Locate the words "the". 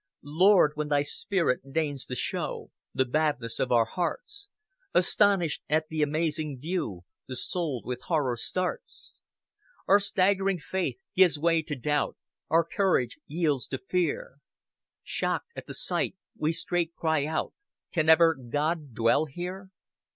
2.91-3.05, 5.89-6.01, 7.27-7.35, 15.67-15.75